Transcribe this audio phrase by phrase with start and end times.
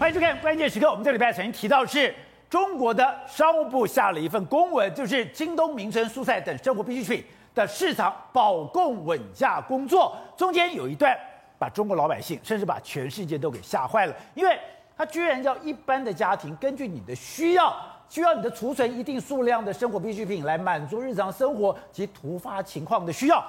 [0.00, 0.86] 欢迎收看《关键时刻》。
[0.90, 2.14] 我们这礼拜曾经提到是
[2.48, 11.14] 中国的商务部下了一份公文，就是京东名城蔬菜等生活必需品的市场保供稳价工作，中间有一段
[11.58, 14.58] 把中国老百姓，甚至把全世界都给吓坏了，因为
[14.96, 17.76] 他居然叫一般的家庭根据你的需要，
[18.08, 23.46] 需要你的储存一定数量的生活必需品来满足日常生活及突发情况的需要。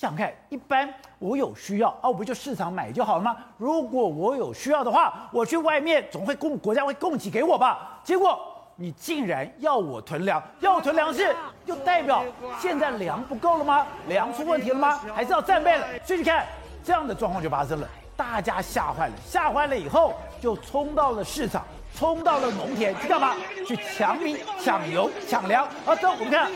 [0.00, 0.88] 想看，一般
[1.18, 3.36] 我有需要啊，我不就市场买就好了吗？
[3.58, 8.00] 如果我有需要的话，我去外面总会供国家会供给给我吧？
[8.02, 8.40] 结果
[8.76, 11.36] 你竟然要我囤粮，要我囤粮食，
[11.66, 12.24] 就代表
[12.58, 13.86] 现在粮不够了吗？
[14.08, 14.98] 粮出问题了吗？
[15.14, 15.86] 还是要战备了？
[16.02, 16.46] 所以你看，
[16.82, 17.86] 这样的状况就发生了，
[18.16, 21.62] 大家吓坏了，吓坏了以后就冲到了市场，
[21.94, 23.34] 冲到了农田去干嘛？
[23.66, 25.66] 去抢米、抢油、抢粮。
[25.84, 26.50] 啊，走，我们看。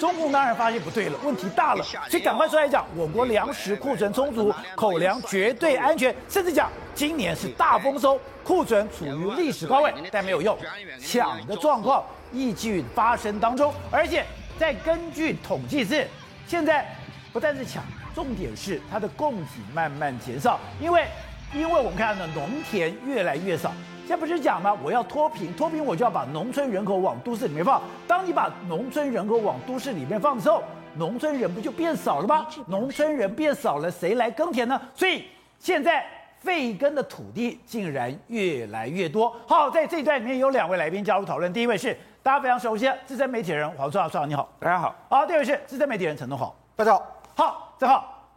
[0.00, 10.56] 中共当然发现不对了，问题大了，所以赶快出来讲，我国粮食库存充足，口粮绝对安全，甚至讲今年是大丰收，库存处于历史高位，但没有用，
[10.98, 14.24] 抢的状况依旧发生当中，而且
[14.58, 16.08] 再根据统计是，
[16.46, 16.96] 现在
[17.30, 21.06] 不但是抢，重点是它的供给慢慢减少，因为
[21.52, 23.72] 因为我们看到农田越来越少。
[24.06, 24.76] 现在不是讲吗？
[24.84, 27.82] 我要脱贫，脱贫我就要把农村人口往都市里面放。
[28.06, 30.62] 当你把农村人口往都市里面放的时候，
[30.94, 32.46] 农村人不就变少了吗？
[32.68, 34.80] 农村人变少了，谁来耕田呢？
[34.94, 35.24] 所以
[35.58, 36.06] 现在
[36.38, 39.34] 废耕的土地竟然越来越多。
[39.48, 41.52] 好，在这一段里面有两位来宾加入讨论。
[41.52, 44.94] 第一位是大家非常熟悉的资深媒体人黄创创，你好，大家好。
[45.08, 47.06] 好，第二位是资深媒体人陈东豪，大家好。
[47.36, 48.28] 好，正好，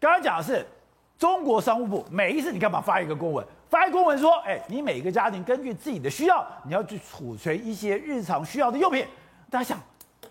[0.00, 0.66] 刚刚讲的是
[1.22, 3.46] 中国商务部，每一次你干嘛发一个公文？
[3.70, 9.06] 发一公文说：“哎，你每个家庭根据自己的需要，你要去储存一些日常需要的用品。
[9.48, 9.78] 大家想，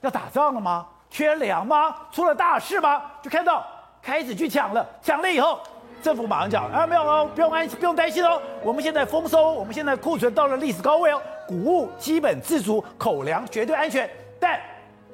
[0.01, 0.85] 要打仗了吗？
[1.09, 1.95] 缺粮吗？
[2.11, 3.03] 出了大事吗？
[3.21, 3.65] 就看到
[4.01, 5.61] 开始去抢了，抢了以后，
[6.03, 14.09] 政府马上讲：啊，没有哦，不用担心，不用担心哦，我们现在丰收，我们现在库存到了历史高位哦，谷物基本自足，口粮绝对安全。
[14.41, 14.59] 但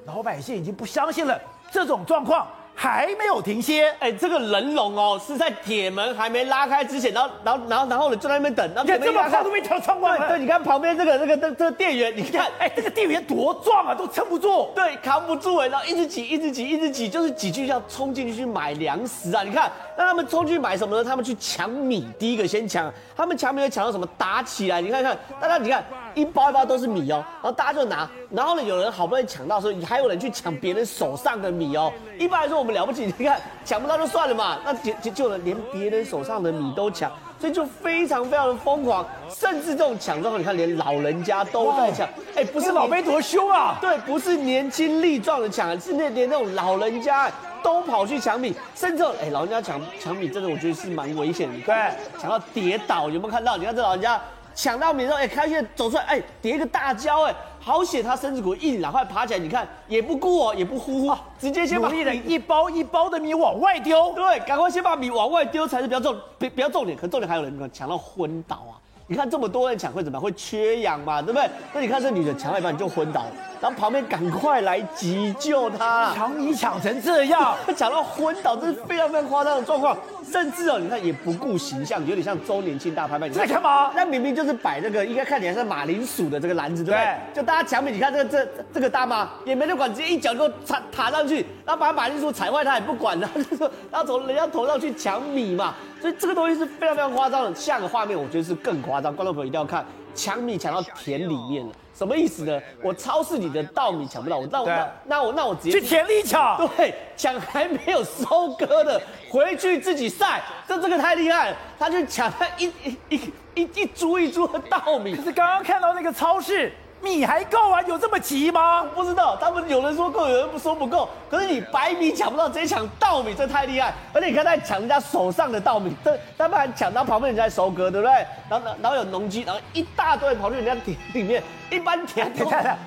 [0.06, 1.40] 老百姓已经不相信了，
[1.70, 2.48] 这种状况。”
[2.80, 8.64] 还没有停歇，哎，这个人龙哦，是在铁门还没拉开之前，然后，然后，然后，然后呢，就在那边等。
[8.76, 10.30] 然后你看这么快都没跳窗过来。
[10.30, 14.70] 对，你看旁边这个、这个、这、这个店员，你看，哎，这个店员多壮啊，都撑不住。
[14.76, 19.42] 对，扛不住哎，然后一直挤，一直挤，一直挤，就是挤进去要冲进去去买粮食啊。
[19.42, 21.04] 你看，那他们冲进去买什么呢？
[21.04, 22.94] 他们去抢米，第一个先抢。
[23.16, 24.08] 他们抢米又抢到什么？
[24.20, 25.84] 打起来，你看看，大家你看。
[26.18, 31.94] 一包一包都是米哦，然后大家就拿，然后呢，有人好不容易抢到时候，还有人去抢别人手上的米哦。
[32.18, 51.76] 一般来说我们了不起，你看 抢不到就算了嘛，那就就就连别人手上的米都抢，所以就非常非常的疯狂，甚至这种抢之后，你看连老人家都在抢，哎，不是老辈多凶啊，对，不是年轻力壮的抢，是那连那种老人家都跑去抢米，甚至哎，老人家抢抢米，真的我觉得是蛮危险的，对，
[52.20, 53.56] 抢到跌倒，有没有看到？
[53.56, 54.20] 你看这老人家。
[54.58, 68.74] 抢到米之后，哎，开心走出来，哎，叠一个大胶，哎，好险，他身子骨硬，赶快爬起来，你看也不顾哦，也不呼呼，直接先把一包一包的米往外丢，对，赶快先把米往外丢才是比较重，比比较重点，可重点还有人抢到昏倒啊。
[69.10, 70.22] 你看这么多人抢会怎么样？
[70.22, 71.50] 会缺氧嘛，对不对？
[71.74, 73.32] 那你看这女的抢到一半你就昏倒了，
[73.62, 76.14] 然后旁边赶快来急救她。
[76.14, 79.98] 抢米抢成这样， 抢到昏倒，这是非常非常夸张的状况。
[80.30, 83.30] 甚至哦，你看也不顾形象，有点像周年庆大拍卖。
[83.30, 83.92] 你在干嘛？
[83.96, 87.16] 那明明就是摆那个，应该看起来是马铃薯的这个篮子，对不对？
[87.34, 95.74] 就大家抢米，你看这个这这个大妈也没得管，直接一脚就踩踏上去，然后把马铃薯踩坏，她也不管， 然后就说要从人家头上去抢米嘛。
[96.02, 97.56] 所以这个东西是非常非常夸张的。
[97.56, 102.62] 下个画面我觉得是更夸张，观众朋友一定要看，抢米抢到田里面了，什么意思呢？
[102.82, 115.16] 我超市里的稻米抢不到，我那我那那我那我直接去田里抢， 对，抢还没有收割的，回去自己晒，这这个太厉害了，他就抢他一一一一一株一株的稻米。
[115.16, 116.72] 可是刚刚看到那个超市。
[117.02, 117.82] 米还够啊？
[117.84, 118.84] 有这么急吗？
[118.96, 121.08] 不知道，他们有人说够，有人不说不够。
[121.30, 123.94] 可是你白米抢不到，直接抢稻米，这太厉害。
[124.14, 128.14] 而且你看他抢人家手上的稻米，这他们还抢到旁边人家收割，对不对？
[128.50, 132.78] 然后然后有农机，然后一大堆跑去人家田里面，一般田你看看，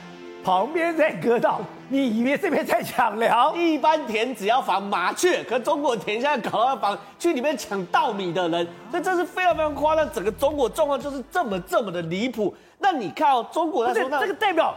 [0.42, 3.56] 旁边在割稻，你以为这边在抢粮？
[3.58, 10.10] 一般田只要防麻雀，可中国田现在搞到要防去里面抢稻米的人，所以这是非常非常夸张。
[10.12, 12.54] 整个中国状况就是这么这么的离谱。
[12.80, 14.74] 那你看哦，中国来说，这个代表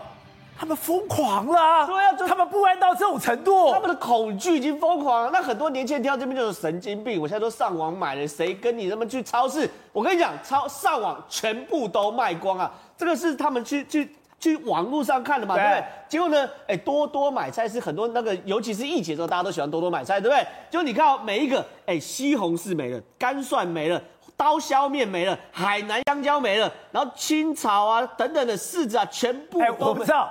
[0.55, 1.87] 他们疯狂了啊！
[1.87, 5.31] 对啊，就他们不安到这种程度，他们的恐惧已经疯狂了。
[5.31, 9.67] 那很多年轻人听到这边就是神经病，我现在都上网买了，谁跟你这么去超市？
[9.91, 12.71] 我跟你讲，超上网全部都卖光啊！
[12.95, 15.83] 这个是他们去去去网络上看的嘛，对不对？
[16.07, 20.45] 结果呢，哎，多多买菜是很多那个，尤其是疫情的时候，大家都喜欢多多买菜，对不对？
[20.69, 23.99] 就你看哦，每一个，哎，西红柿没了，干蒜没了。
[24.35, 29.75] 刀削面没了，海南香蕉没了，然后青草啊等等的柿子啊全部都没。
[29.79, 30.29] 我不知道，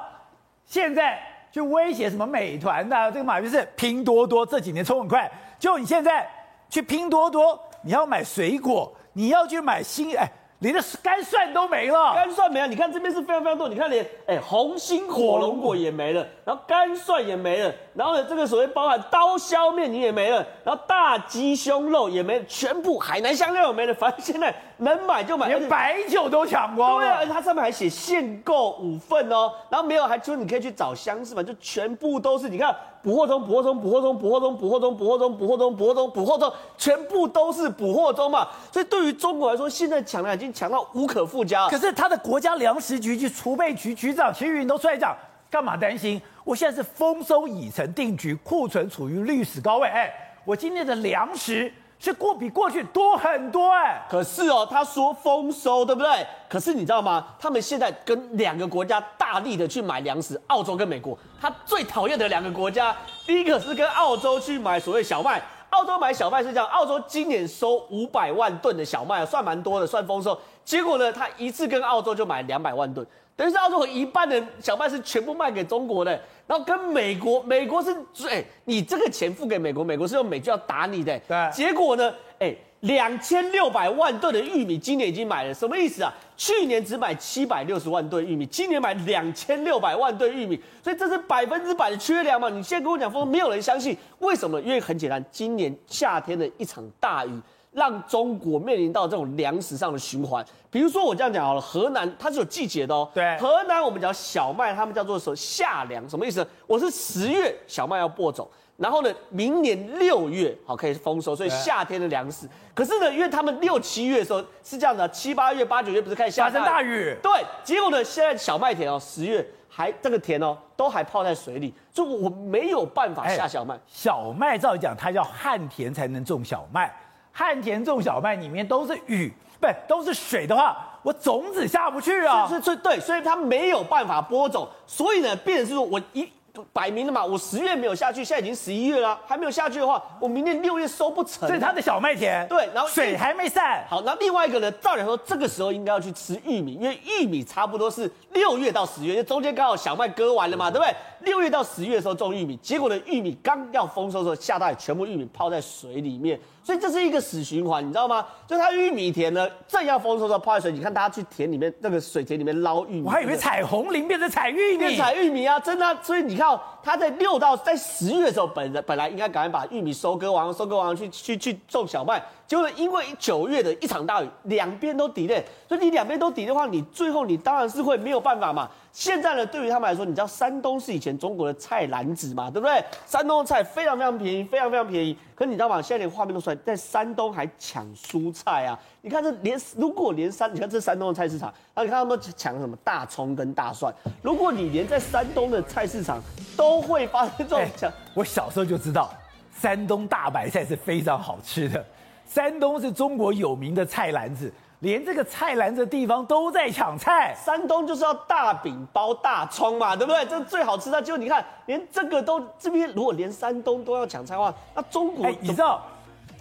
[0.67, 1.21] 现在
[1.51, 6.29] 就威胁什么美团的、啊、这个马云是拼多多这几年冲很快，就你现在
[6.69, 10.27] 去拼多多，你要买水果，你要去买新哎。
[10.62, 12.69] 连的干蒜都没了，干蒜没了。
[12.69, 27.00] 你看这边是非常非常多，你看连哎红心火龙果也没了，然后干蒜也没了，然后呢这个所谓包含刀削面你也没了，然后大鸡胸肉也没了，全部海南香料也没了，反正现在能买就买，连白酒都抢光了。
[27.00, 32.75] 对啊，而且它上面还写限购五份哦，然后没有还说你可以去找相似嘛，就全部都是你看。
[33.02, 38.46] 补货中，补货中，补货中，补货中，补货中，补货中，补货中，补货中，补货中，全部都是补货中嘛。
[38.70, 41.69] 所以对于中国来说，现在抢粮已经抢到无可复加。
[41.69, 45.17] 可是他的国家粮食局及储备局局长齐云都出来讲，
[45.50, 46.23] 干嘛担心？
[46.44, 49.88] 我现在是丰收已成定局，库存处于历史高位。
[49.88, 50.08] 哎，
[50.44, 51.73] 我今天的粮食。
[52.03, 56.27] 是过比过去多很多哎，可是哦，他说丰收，对不对？
[56.49, 57.25] 可是你知道吗？
[57.39, 61.17] 他们现在跟两个国家大力的去买粮食，澳洲跟美国。
[61.41, 62.93] 他最讨厌的两个国家，
[63.25, 65.41] 第一个是跟澳洲去买所谓小麦，
[65.71, 70.37] 澳洲买小麦是这样，澳洲今年收五百万吨的小麦，算蛮多的，算丰收。
[70.65, 73.07] 结果呢，他一次跟澳洲就买两百万吨。
[73.34, 76.12] 等于是澳洲有一半的小麦是全部卖给中国的，
[76.46, 81.50] 然后跟美国，美国是最，你这个钱付给美国，美国是用美金要打你的，对。
[81.50, 86.12] 结果呢，哎，两千六百万吨的玉米今年已经买了，什么意思啊？
[86.37, 92.49] 去年只买七百六十万吨玉米，今年买两千六百万吨玉米，所以这是百分之百的缺粮嘛？
[92.50, 94.61] 你现在跟我讲说没有人相信，为什么？
[94.61, 97.40] 因为很简单，今年夏天的一场大雨。
[97.73, 103.09] 让中国面临到这种粮食上的循环，比如说我这样讲好了，河南它是有季节的哦。
[103.15, 106.47] 对，河南我们讲小麦，他们叫做说夏粮，什么意思？
[106.67, 108.47] 我是十月小麦要播种，
[108.77, 112.47] 然后呢，明年六月好可以丰收，所以夏天的粮食。
[112.75, 117.17] 可是呢，因为他们六七月的时候是这样的，七八月、八九月不是开始下大雨？
[117.23, 117.31] 对，
[117.65, 123.79] 结果呢，现在小麦田哦，十月还这个田哦都还泡在水里，就我没有办法下小麦。
[123.87, 126.95] 小麦照理讲，它要旱田才能种小麦。
[127.32, 132.46] 旱田种小麦里面都是雨，不都是水的话，我种子下不去啊。
[132.49, 136.31] 是是，对，所以它没有办法播种，所以呢，变成是说我一。
[136.70, 141.49] 摆明了嘛，我十月没有下去，现在已经十一月了，还没有下去的话，我明年六月收不成。
[141.49, 143.82] 这是他的小麦田，对，然后水还没散。
[143.88, 144.70] 好，那另外一个呢？
[144.73, 150.94] 照理说，这个时候应该要去吃玉米，因为玉米差不多是六月到十月，因为中间刚好小麦割完了嘛，对不对？
[151.25, 156.39] 六月到十月的时候种玉米，结果呢，玉米刚要丰收的时候下大雨，全部玉米泡在水里面。
[156.65, 158.25] 所以这是一个死循环，你知道吗？
[158.47, 165.99] 就是它玉米田呢，正要丰收的时候泡在水，你看大家去田里面那个水田里面捞玉米，我还以为彩虹林变成采玉米，采玉米啊，真的啊。
[166.03, 172.23] 所以你看哦，它在六到在十月的时候，本本来应该赶快把玉米收割完，收割完去去去种小麦。
[172.53, 178.69] 就是因为九月的一场大雨，两边都抵赖所以你两边都抵的话，你最后你当然是会没有办法嘛。
[178.93, 182.85] 现在呢，对于他们来说，你知道山东是以前中国的菜篮子嘛，对不对？
[183.07, 185.17] 山东的菜非常非常便宜，非常非常便宜。
[185.35, 185.81] 可你知道吗？
[185.81, 188.79] 现在连画面都出来，在山东还抢蔬菜啊！
[189.01, 193.91] 你看这连如果连山，你看这山东的菜市场，啊，你看他们抢什么大葱跟大蒜。
[194.21, 196.23] 如果你连在山东的菜市场
[196.55, 199.11] 都会发生这种抢， 我小时候就知道，
[199.59, 201.83] 山东大白菜是非常好吃的。
[202.32, 207.34] 山东是中国有名的菜篮子，连这个菜篮子的地方都在抢菜。
[207.34, 210.24] 山东就是要大饼包大葱嘛，对不对？
[210.24, 215.82] 这最好吃的，就你看，连这个都这边，如果连山东都要抢菜的话，那中国，哎，你知道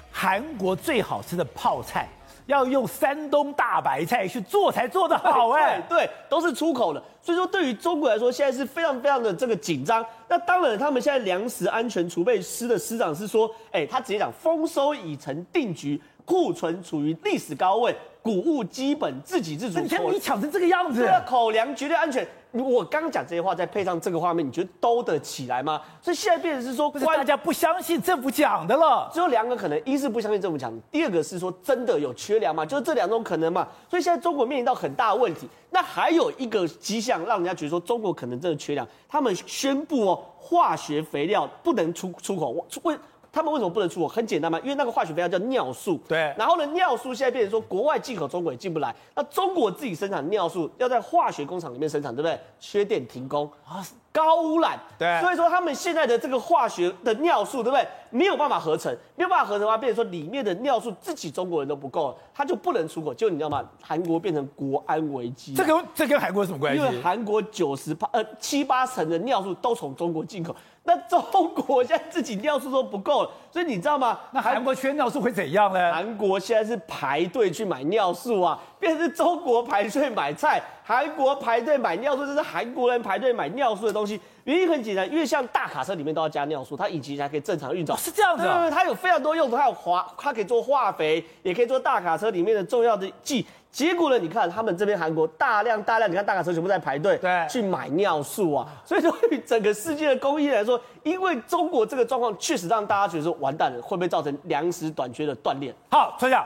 [0.10, 2.08] 韩国最好吃的泡菜？
[2.46, 7.04] 要用山东大白菜去做才做得好哎，对，都是出口的。
[7.24, 10.04] 所以说，对于中国来说，现在是非常非常的这个紧张。
[10.28, 19.82] 那当然，他们现在粮食安全储备师的师长是说，哎，他直接讲丰收已成定局，库存处于历史高位，谷物基本自给自足。
[19.82, 22.26] 你看你抢成这个样子，口粮绝对安全。
[22.54, 25.82] 我刚刚讲这些话，再配上这个画面，你觉得兜得起来吗？
[26.02, 29.10] 所以现在变成是说，大家不相信政府讲的了。
[29.14, 32.66] 只有两个可能：一是不相信政府讲的，第二个是说真的有缺粮嘛？
[32.66, 33.68] 就是这两种可能嘛。
[33.90, 35.50] 所以现在中国面临到很大的问题。
[35.70, 38.88] 那还有一个迹象，让人家觉得说中国可能真的缺粮。
[39.08, 42.50] 他们宣布哦，化学肥料不能出出口，
[42.84, 42.98] 为
[43.32, 44.08] 他们为什么不能出口？
[44.08, 46.00] 很简单嘛，因为那个化学肥料叫尿素。
[46.08, 46.34] 对。
[46.38, 48.94] 然后呢，尿素现在变成说国外进口，中国也进不来。
[49.16, 52.40] 那中国自己生产尿素要在化学工厂里面生产，对不对？
[52.60, 53.82] 缺电停工啊。
[54.14, 57.88] 高污染，对，所以说他们现在的这个化学的尿素，对不对？
[58.10, 63.14] 没有办法合成，没有办法合成的话，变成说里面的尿素自己中国人都不够，他就不能出口。
[63.14, 63.64] 就你知道吗？
[63.82, 65.54] 韩国变成国安危机。
[65.54, 66.82] 这跟这跟韩国有什么关系？
[66.82, 70.54] 因为韩国九十八呃七八成的尿素都从中国进口。
[70.84, 71.22] 那中
[71.54, 74.20] 国现在自己尿素都不够了，所以你知道吗？
[74.32, 75.94] 那韩国缺尿素会怎样呢？
[75.94, 84.20] 韩国现在是排队去买尿素啊，变成是中国排队买菜，韩国排队买尿素，这是韩国人排队买尿素的东西。
[84.44, 87.96] 原因很简单，因为像大卡车里面都要加尿素，它引擎才可以正常运转。
[87.96, 93.46] 哦，是这样子啊，它有非常多用途，它有化，它可以做化肥，也可以做大卡车里面的重要的剂。
[93.70, 94.20] 结果呢？
[94.20, 98.68] 你看他们这边韩国大量大量，你看大卡车全部在排队，对，去买尿素啊。
[98.84, 105.74] 所以说，对于整个世界的供应来说，因为中国这个状况确实让大家觉得说完蛋了，会不会造成粮食短缺的断裂？
[105.90, 106.46] 好，村长，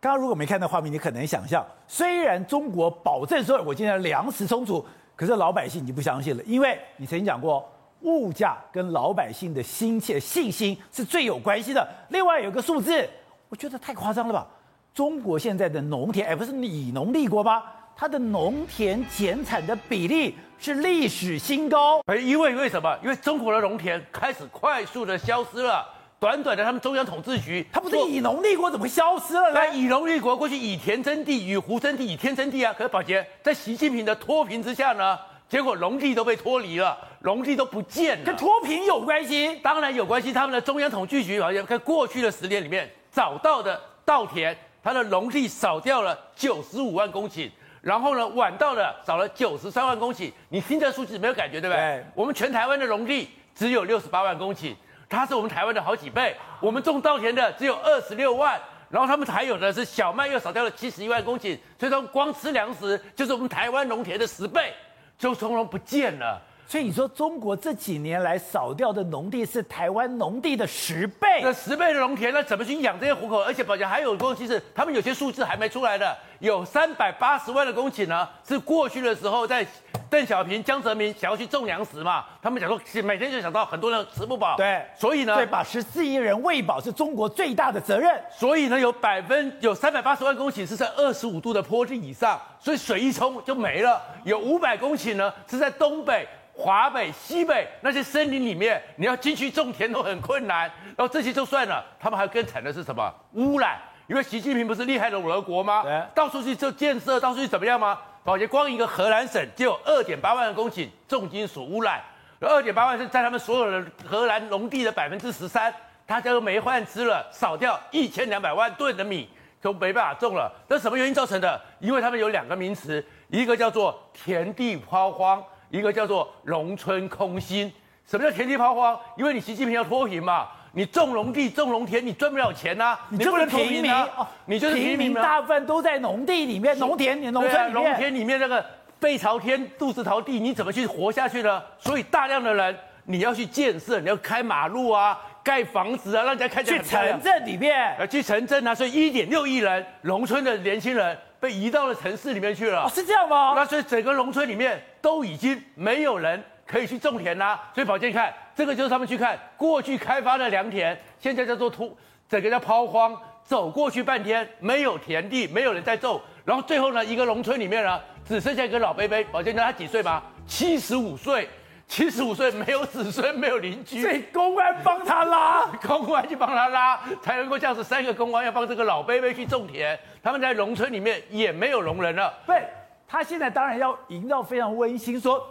[0.00, 4.82] 刚刚如果没看到画面，你可能想象，虽然中国保证说我今天粮食充足，
[5.14, 11.86] 可是老百姓已经不相信了，因为你曾经讲过，物价跟老百姓的心切信心是最有关系的。
[12.08, 13.06] 另外有个数字，
[13.50, 14.46] 我觉得太夸张了吧？
[14.94, 17.62] 中国现在的农田，哎，不是以农立国吗？
[17.94, 22.00] 它的农田减产的比例是历史新高。
[22.06, 22.98] 哎，因为为什么？
[23.02, 25.86] 因为中国的农田开始快速的消失了。
[26.20, 29.54] 短短的，他们中央统治局，他不是以农立国，怎么会消失了呢？
[29.54, 32.74] 那以农立国，过去以田争地，以湖争地，以天争地啊。
[32.76, 38.24] 可是宝杰在习近平的脱贫之下呢，结果农地都被脱离了，农地都不见了。
[38.26, 39.56] 跟脱贫有关系？
[39.62, 40.30] 当然有关系。
[40.30, 44.54] 他们的中央统计局好像在过去的十年里面找到的稻田。
[44.82, 47.50] 它的农地少掉了九十五万公顷，
[47.80, 50.30] 然后呢，晚稻的少了九十三万公顷。
[50.50, 51.80] 你听这数字没有感觉，对不对？
[51.82, 52.04] 对。
[52.14, 54.74] 我们全台湾的农地只有六十八万公顷，
[55.10, 56.34] 它是我们台湾的好几倍。
[56.60, 64.72] 我们种稻田的只有二十六万，然后他们还有的是小麦又少掉了七十一万公顷，所以说光吃粮食就是我们台湾农田的十倍，
[65.18, 66.40] 就从容不见了。
[66.70, 73.42] 所以你说中国这几年来扫掉的农地是台湾农地的十倍，那十倍的农田，那怎么去养这些虎口？
[73.42, 79.66] 而且宝杰还有东西是，他们有些数字还没出来的，有三百八十万的公顷呢，是过去的时候在
[80.08, 96.28] 邓小平、江泽民想要去种粮食嘛，他们讲说每天就想到很多人吃不饱，对，所以呢，对，把十四亿人喂饱是中国最大的责任，所以呢，有百分有三百八十万公顷是在二十五度的坡地以上，所以水一冲就没了，有五百公顷呢是在东北。
[96.60, 100.70] 华北、西北那些森林里面，你要进去种田都很困难。
[100.96, 103.12] 然后这些就算了，他们还更惨的是什么？
[103.32, 103.78] 污染。
[104.06, 105.84] 因为习近平不是厉害的俄国吗？
[105.84, 107.96] 对，到处去就建设，到处去怎么样吗？
[108.24, 112.02] 宝洁，光一个荷兰省就有二点八万公顷重金属污染，
[112.40, 115.72] 二点八万是在他们所有的荷兰农地的百分之十三，
[116.06, 119.30] 大家都没饭吃了，少掉一千两百万吨的米
[119.62, 120.52] 都没办法种了。
[120.68, 121.60] 这是什么原因造成的？
[121.78, 125.40] 因为他们有两个名词，一个叫做田地抛荒。
[125.70, 127.72] 一个叫做农村空心，
[128.06, 128.98] 什么叫田地抛荒？
[129.16, 138.64] 因为你习近平要脱贫嘛，你种农地、种农田，你赚不了钱呐、啊，你不能脱贫啊，哦、你就是平民，大部分都在农地里面、农田、农村里面，农田里面那个
[138.98, 141.62] 背朝天、肚子朝地，你怎么去活下去呢？
[141.78, 151.16] 所以大量的人，你要去建设，你要开马路啊，盖房子啊，让人家看起来去城镇里面，呃去城镇啊，所以一点六亿人，农村的年轻人。
[151.40, 153.54] 被移到了城市里面去了，哦，是这样吗？
[153.56, 157.58] 那所以整个农村里面都已经没有人可以去种田啦。
[157.74, 161.96] 所以宝杰，你看这个就是他们去看过去开发的良田，现在叫做土，
[162.28, 169.24] 整个叫抛荒，走过去半天没有田地，没有人在种，然后最后呢，一个农村里面呢只剩下一个老伯伯。
[169.32, 170.22] 宝健，你知道他几岁吗？
[170.46, 171.48] 七十五岁。
[171.88, 177.82] 七十五岁没有子孙，没有邻居，所以公安帮他拉， 公安去帮他拉，才能够这样子。
[177.82, 182.32] 三个公安要帮这个老伯伯去种田，他们在农村里面也没有聋人了。
[182.46, 182.66] 对，
[183.06, 185.42] 他现在当然要营造非常温馨，说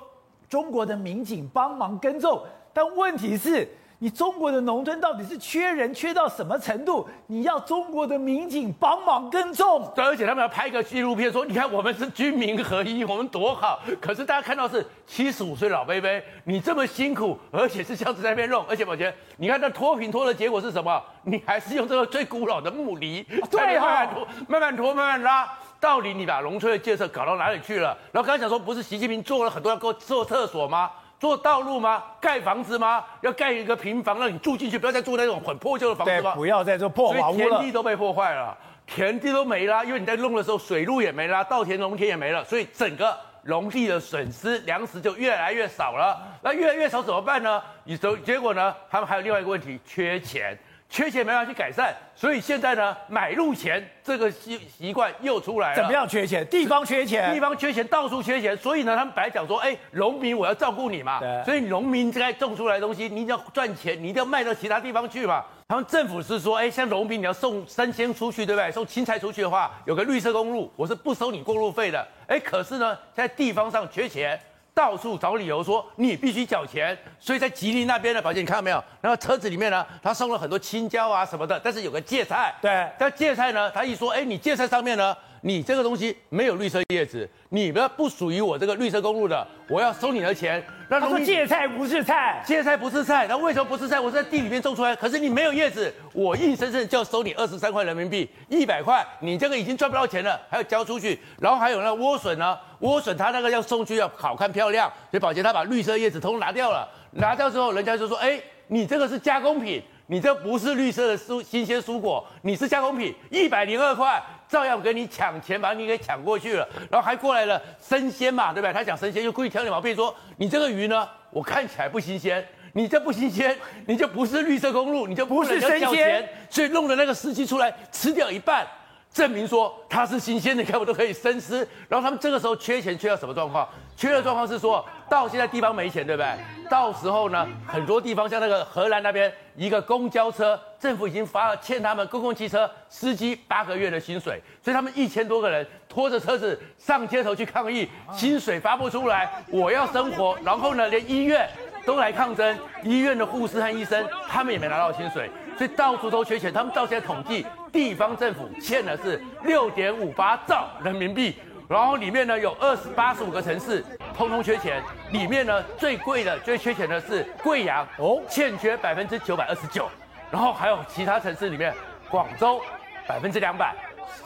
[0.47, 3.67] 中国的民警帮忙耕种，但问题是。
[4.01, 7.05] 你中国的农村到底是缺人缺到什么程度？
[7.27, 9.91] 你要中国的民警帮忙耕种？
[9.93, 13.81] 对，而且他们要拍一个纪录片，说你看我们是军民合一，我们多好。
[13.99, 16.09] 可是大家看到是七十五岁老伯伯，
[16.45, 21.03] 你这么辛苦，而且是这样子在那边弄，而且宝杰，你看那脱贫脱的结果是什么？
[21.23, 25.51] 你还是用这个最古老的木犁，对哈、哦，慢慢拖，慢慢拉。
[25.81, 27.97] 到底你把农村的建设搞到哪里去了？
[28.13, 30.89] 然后刚才讲说，不是习近平做了很多要给我做厕所吗？
[31.19, 32.01] 做道路吗？
[32.21, 33.03] 盖房子吗？
[33.21, 36.31] 要盖一个平房让你住进去，不要再住那种很破旧的房子吗？
[36.31, 37.57] 对，不要再做破房屋了。
[37.57, 38.57] 田地都被破坏了，
[38.87, 46.17] 田地都没了，因为你在弄的时候水路也没了，稻田农田也没了，所以整个农地的损失，粮食就越来越少了。
[46.41, 47.61] 那越来越少怎么办呢？
[47.83, 48.73] 你说结果呢？
[48.89, 50.57] 他们还有另外一个问题，缺钱。
[50.89, 55.75] 缺钱没办法去改善，所以现在呢，买入钱这个习习惯又出来了。
[55.75, 56.43] 怎么样缺钱？
[56.47, 58.57] 地方缺钱，地方缺钱，到处缺钱。
[58.57, 65.45] 所以呢，他们本来讲说，哎，农民我要照顾你嘛，所以农民该种出来的东西，你一定要赚钱，你一定要卖到其他地方去嘛。
[65.67, 68.71] 他们政府是说，哎，像农民你要送生鲜出去，对不对？
[68.71, 72.03] 送青菜出去的话，有个绿色公路，我是不收你过路费的。
[72.25, 74.39] 哎，可是呢，在地方上缺钱。
[74.79, 78.81] 到处找理由说你必须缴钱，所以在吉林那边的保险，你看到没有？
[79.01, 82.55] 然后车子里面呢，他送了很多青椒啊什么的，但是有个芥菜。
[82.61, 90.65] 对，但芥菜呢，他一说，哎，你芥菜上面呢，你这个东西没有绿色叶子，你呢不属于我这个绿色公路的，我要收你的钱。
[90.89, 93.99] 他说芥菜不是菜，芥菜不是菜，那为什么不是菜？
[93.99, 101.19] 我是在地里面种出来，可是你没有叶子，我硬生生就要收你二十三块人民币，一百块，你这个已经赚不到钱了，还要交出去。
[101.39, 109.81] 然后还有那莴笋呢，莴笋它那个要送去要好看漂亮，所以保洁他把绿色叶子通通拿掉了，拿掉之后，人家就说，哎，你这个是加工品，
[110.11, 114.21] 你这不是绿色的蔬新鲜蔬果，你是加工品，一百零二块。
[114.49, 118.73] 照样给你抢钱，把你给抢过去了，然后还过来了生鲜嘛，对不对？
[118.73, 128.65] 他讲生鲜，就故意挑你毛病，说你这个鱼呢，我看起来不新鲜，你这不新鲜， 你就不是绿色公路，你就不是生鲜，所以弄的那个司机出来吃掉一半，
[129.11, 131.67] 证明说它是新鲜的，看我都可以生吃。
[131.87, 133.67] 然后他们这个时候缺钱，缺到什么状况？
[133.97, 136.37] 缺的状况是说到现在地方没钱，对不对？
[136.69, 140.59] 到时候呢，很多地方像那个荷兰那边一个公交车。
[140.79, 150.37] 政府已经发了欠他们公共汽车司机八个月的薪水，所以他们一千多个人拖着车子上街头去抗议，薪水发不出来，我要生活。
[150.41, 151.49] 然后呢，连医院
[151.85, 156.53] 都来抗争，医院的护士和医生他们也没拿到薪水，所以到处都缺钱。
[156.53, 161.35] 他们到现在统计，地方政府欠的是六点五八兆人民币，
[161.67, 163.83] 然后里面呢有二十八十五个城市
[164.15, 169.89] 通通缺钱，里面呢最贵的、最缺钱的是贵阳哦，欠缺百分之九百二十九。
[170.31, 171.73] 然后还有其他城市里面，
[172.09, 172.61] 广州
[173.07, 173.73] 百分之两百，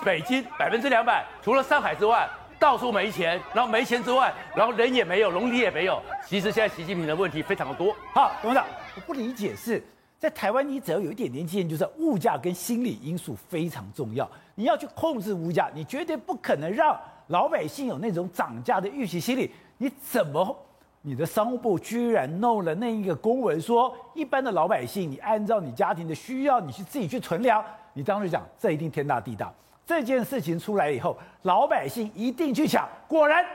[0.04, 2.28] 北京百分之两百，除了上海之外，
[2.60, 3.40] 到处没钱。
[3.54, 6.02] 然后没钱之外，然后人也没有，农田也没有。
[6.26, 7.96] 其实现在习近平的问题非常的多。
[8.14, 9.82] 好，董事长，我不理解是
[10.24, 14.26] 在台湾，你只要有一点点经验，就是物价跟心理因素非常重要。
[14.56, 19.52] 你要去控制物价，你绝对不可能让老百姓有那种涨价的预期心理。
[19.78, 20.58] 你怎么？
[21.02, 27.62] 你的商务部居然弄了那一个公文，说一般的老百姓，你按照你家庭的需要，你去自己去存粮。
[27.92, 29.52] 你当时讲，这一定天大地大。
[29.86, 33.46] 这件事情出来以后，老百姓一定去抢，果然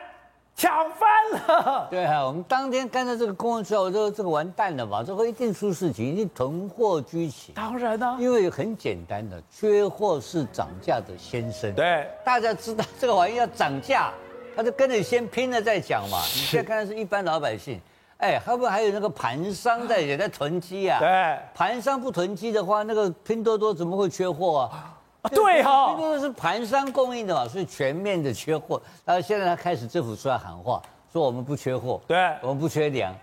[0.58, 1.86] 抢翻了。
[1.88, 7.52] 对啊，我们当天看到这个公文之后，这个这个完蛋了嘛，这个一定出事情，一定囤货居奇。
[7.52, 11.72] 当然啊，因为很简单的，缺货是涨价的先生。
[11.74, 14.12] 对，大家知道这个玩意要涨价。
[14.56, 17.80] 他就跟你先拼了再讲嘛，你现在看的是一般老百姓，
[18.16, 20.98] 哎，会不会还有那个盘商在也在囤积啊？
[20.98, 24.97] 对，盘商不囤积的话，那个拼多多怎么会缺货啊？
[25.30, 28.80] 对哈、哦，拼多多是盘山供应的嘛，所以全面的缺货。
[29.04, 33.14] 然后现在他开始政府出来喊话，说我们不缺货，对，我们不缺粮，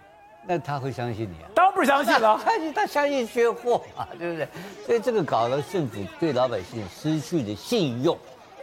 [0.48, 1.50] 那他会相信你啊？
[1.56, 4.48] 当然不相信了， 他他相信缺货啊，对不对？
[4.86, 8.18] 所以这个搞了政府对老百姓失去的信用。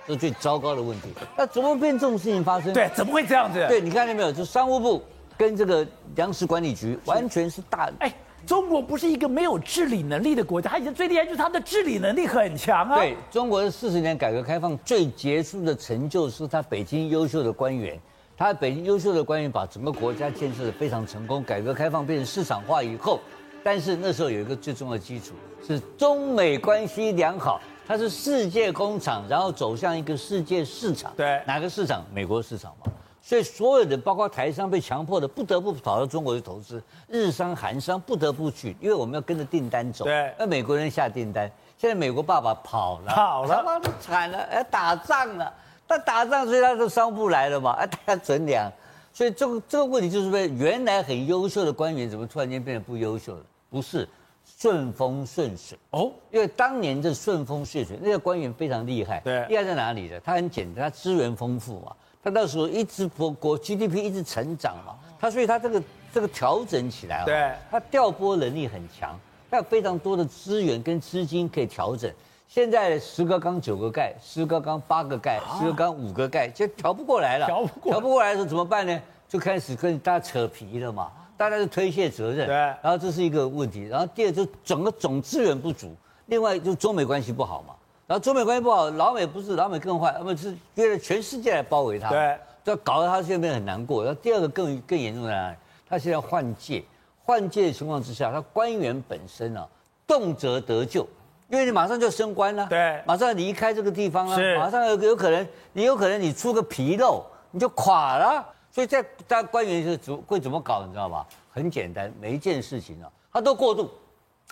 [0.05, 1.11] 是最糟糕的问题。
[1.37, 2.73] 那怎么变这种事情发生？
[2.73, 3.65] 对，怎么会这样子？
[3.69, 4.33] 对，你看见没有？
[4.33, 5.01] 就商务部
[5.39, 7.89] 跟这个粮食管理局完全是大。
[8.01, 8.13] 哎，
[8.47, 12.97] 中国不是一个没有治理能力的国家，它以前最厉害就是它的治理能力很强啊。
[12.97, 17.99] 对，中国的四十年改革开放最杰出的成就是他北京优秀的官员，
[18.37, 21.43] 他北京优秀的官员把整个国家建设的非常成功。
[21.43, 23.21] 改革开放变成市场化以后，
[23.63, 25.35] 但是那时候有一个最重要的基础
[25.67, 27.61] 是中美关系良好。
[27.85, 31.13] 它是世界工厂，然后走向一个世界市场。
[31.17, 32.05] 对，哪个市场？
[32.15, 32.93] 美国市场嘛。
[33.23, 40.05] 所以所有的，包括台商被强迫的，不得不跑到中国去投资；日商、韩商不得不去，因为我们要跟着订单走。
[40.05, 45.55] 对，那美国人下订单，现在美国爸爸跑了，跑了，他妈的惨了，要打仗了。
[45.87, 48.71] 他打仗，所以他就商务部来了嘛，哎，大家存粮。
[49.13, 53.43] 所以这个这个问题就是说，原来很优秀的官员，怎么突然间变得不优秀了？
[53.71, 54.09] 不是。
[54.45, 59.21] 顺风顺水哦，因为当年这顺风顺水，那个官员非常厉害。
[59.21, 60.21] 对，厉害在哪里呢？
[60.25, 65.83] 他很简单，他资源丰富嘛，他那时候一直国国 GDP 一直成长嘛，他所以他这个
[66.13, 69.19] 这个调整起来，对，他调拨能力很强，
[69.51, 72.11] 他有非常多的资源跟资金可以调整。
[72.47, 77.47] 现在十个缸九个盖，十个缸八个盖，十个缸五个盖，就调不过来了。
[77.47, 79.01] 调不过，调不过来的时候怎么办呢？
[79.29, 81.11] 就开始跟大家扯皮了嘛。
[81.35, 85.93] 大家就推卸责任，对，然后这是一个问题，然后第二就整个总资源不足，
[86.27, 87.75] 另外就中美关系不好嘛，
[88.07, 94.05] 然后中美关系不好，老美不是老美更坏，他们是约了全世界来包围他，对，就搞得他现在很难过。
[94.05, 95.57] 然后第二个更更严重在哪里？
[95.89, 96.85] 他现在换届，
[97.25, 99.67] 换届的情况之下，他官员本身啊
[100.07, 101.07] 动辄得救，
[101.49, 108.45] 因为你马上就升官了，对，马上离开这个地方了，是马上有有可能，你有可能你出个纰漏，你就垮了。
[108.71, 111.27] 所以在在官员是怎会怎么搞，你知道吧？
[111.53, 113.91] 很简单，每一件事情啊，他都过度。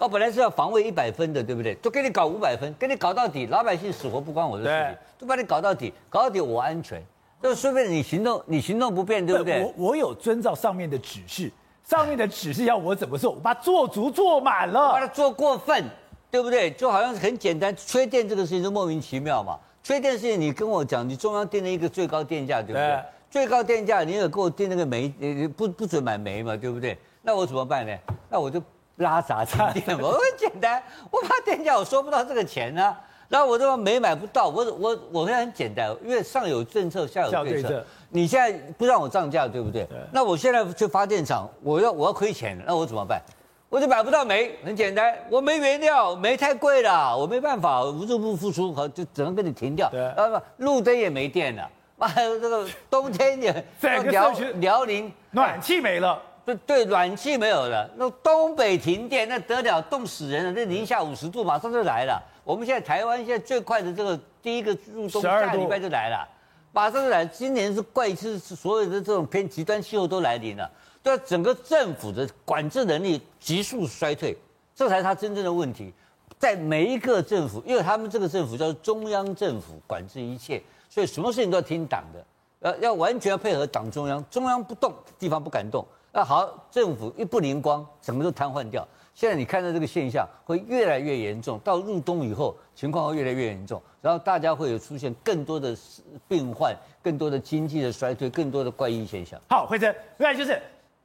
[0.01, 1.75] 哦，本来是要防卫一百分的，对不对？
[1.75, 7.05] 都给你搞五百分，给你搞到底，老百姓死活不关我的事情，都把你搞到底，搞到底我安全。
[7.43, 9.63] 就顺便你行动，你行动不便，对不对？
[9.63, 11.53] 我我有遵照上面的指示，
[11.85, 15.85] 上面的指示要我怎么做，我把它做足做满了，把它做过分，
[16.31, 16.71] 对不对？
[16.71, 19.59] 就好像很简单，缺电这个事情就莫名其妙嘛。
[19.83, 22.87] 缺电事情你跟我讲，你中央定了一个最高电价，对不对？
[22.89, 25.13] 对最高电价你有给我定那个煤，
[25.57, 26.97] 不不准买煤嘛，对不对？
[27.21, 27.95] 那我怎么办呢？
[28.31, 28.63] 那我就。
[29.01, 37.85] 拉闸停电，我很简单，我怕电价我收不到这个钱呢、啊，然后我这没买不到，我我我现在很简单，因为上有政策，下有对策。
[38.11, 39.85] 你现在不让我涨价，对不对？
[39.85, 43.21] 对那我现在去发电厂，我要我要亏钱，那我怎么办？
[43.69, 49.89] 我就买不到煤，很简单，我没原料，煤太贵了，我没办法，无入不付出，好就只能跟你停掉。
[49.91, 53.65] 对，啊不，路灯也没电了，妈的，这个冬天也
[54.11, 56.21] 辽辽宁暖气没了。
[56.55, 62.23] 对对，暖气没有了，那东北停电那得了，冻死人了，那零下五十度马上就来了。
[62.45, 66.29] 我们现在台湾现在最快的这个第一个入冬，下礼拜就来了，
[66.73, 67.25] 马上就来。
[67.25, 70.71] 今年是怪是所有的这种偏极端气候都来临了，
[71.03, 74.37] 对整个政府的管制能力急速衰退，
[74.75, 75.93] 这才是他真正的问题。
[76.39, 82.27] 在每一个政府，因为他们这个政府叫中央政府，管制一切，所以什么事情都要听党的，
[82.61, 85.87] 呃，要完全要配合党中央，中央不动，地方不敢动。
[86.13, 88.87] 那好，政府一不灵光，整个都瘫痪掉。
[89.15, 95.77] 现在你看到这个现象会越来越严重，到入冬以后，情况会越来越严重，然后大家会有出现更多的
[96.27, 99.39] 病患，更多的经济的衰退，更多的怪异现象。
[99.49, 100.61] 好，惠贞，另外就是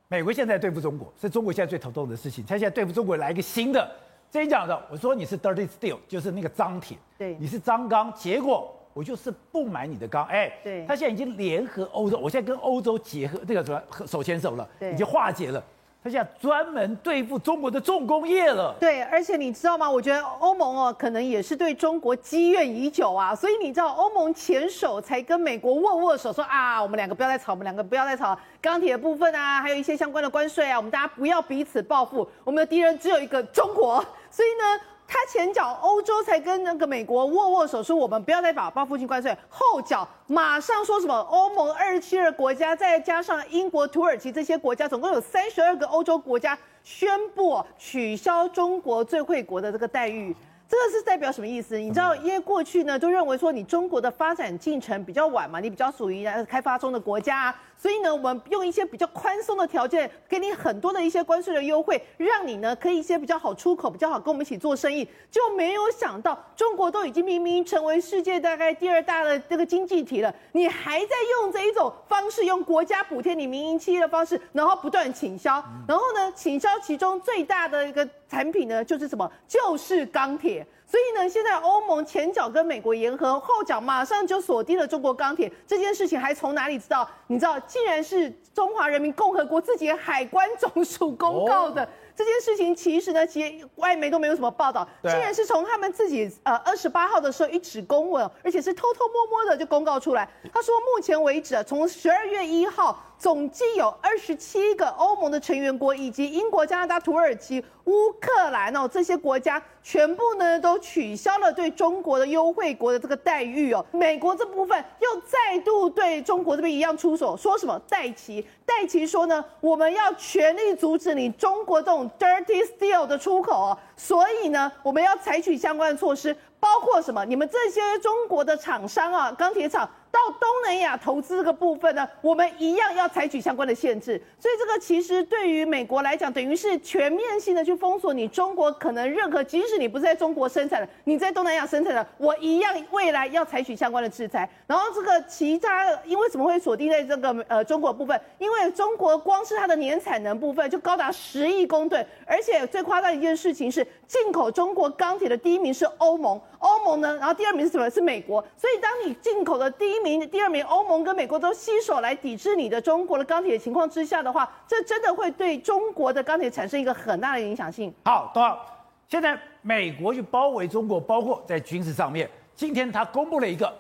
[0.08, 2.44] 美国现在对付中国，是中国现在最头痛的事情。
[2.46, 3.92] 他现在对付中国来一个新的，
[4.32, 8.74] 这一讲的，我说你是 dirty steel，就是那个脏铁，对，你是脏钢，结果。
[8.96, 15.62] 我就是不买你的钢，哎，对，他现在已经联合欧洲，我现在跟欧洲结合，这个什么手牵手了，对，已经化解了。
[16.02, 18.74] 他现在专门对付中国的重工业了。
[18.80, 19.92] 对，而且你知道吗？
[19.92, 23.36] 我觉得欧盟哦，可能也是对中国积怨已久啊。
[23.36, 33.96] 所以你知道，欧盟前手才跟美国握握手，说啊，我们两个不要再吵，我们两个不要再吵钢铁的部分啊，还有一些相关的关税啊，我们大家不要彼此报复，我们的敌人只有一个中国。
[34.32, 34.82] 所以呢。
[35.08, 50.36] 他前脚欧洲才跟那个美国握握手，说我们不要再把报复性关税，后脚马上说什么欧盟二十七个国家，再加上英国、土耳其这些国家，总共有三十二个欧洲国家宣布取消中国最惠国的这个待遇。
[50.68, 51.78] 这个是代表什么意思？
[51.78, 57.54] 你知道，因为过去呢，都认为说你中国的发展进程比较晚嘛，你比较属于开发中的国家，
[57.86, 65.08] 所以呢，我们用一些比较宽松的条件，给你很多的一些关税的优惠，让你呢可以一些比较好出口，比较好跟我们一起做生意。
[65.30, 79.32] 就没有想到，中国都已经明明成为世界大概第二大的这个经济体了，你还在用这一种方式，用国家补贴你民营企业的方式，然后不断倾销，然后呢，倾销其中最大的一个产品呢，就是什么？
[79.48, 80.66] 就是钢铁。
[80.96, 87.06] 所以呢，现在欧盟前脚跟美国言和，后脚马上就锁定了中国钢铁这件事情，还从哪里知道？
[87.28, 91.86] 你知道，竟然是中华人民共和国自己的海关总署公告的。
[92.16, 100.26] 这件事情其实呢，其实外媒都没有什么报道，竟然是从他们自己呃二十八号的时候一纸公文，而且是偷偷摸摸的就公告出来。
[100.54, 113.84] 他说，目前为止啊，从十二月一号，总计有二十七个欧盟的成员国以及英国、加拿大、土耳其、乌克兰哦这些国家，全部呢都取消了对中国的优惠国的这个待遇哦。
[113.92, 118.46] 美国这部分又再度对中国这边一样出手，说什么戴奇？
[118.66, 127.24] 戴奇说呢，我们要全力阻止你中国这种 dirty steel 的出口哦，所以呢，我们要采取相关的措施，包括什么？
[127.26, 129.90] 你们这些中国的厂商啊，钢铁厂。
[130.16, 134.22] 到东南亚投资这个部分呢，我们一样要采取相关的限制。
[134.40, 144.50] 所以这个其实对于美国来讲，等于是全面性的去封锁你中国可能任何，即使你不是在中国生产的，你在东南亚生产的，我一样未来要采取相关的制裁。
[144.66, 148.18] 然后这个其他，因为怎么会锁定在这个呃中国部分？
[148.40, 157.90] 因为中国光是它的年产能部分就高达十亿公吨，而且最夸张一件事情是，进口中国钢铁的第一名是欧盟，欧盟呢，然后第二名是什么？
[157.90, 158.42] 是美国。
[158.56, 167.94] 所以当你进口的第一名、第二名，欧盟跟美国都携手来抵制你的中国的钢铁的情况之下的话，这真的会对中国的钢铁产生一个很大的影响性。
[168.04, 168.66] 好，多少，
[169.08, 172.30] 现在美国去包围中国，包括在军事上面。
[172.56, 173.74] 今天他公布了一个